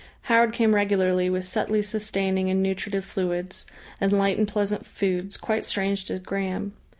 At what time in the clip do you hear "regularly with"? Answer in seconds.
0.73-1.43